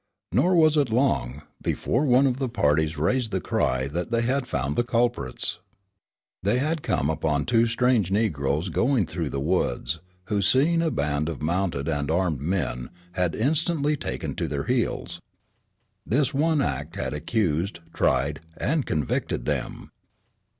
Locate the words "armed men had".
12.09-13.35